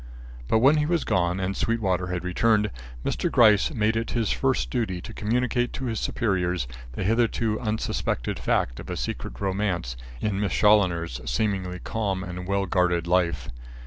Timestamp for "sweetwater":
1.55-2.07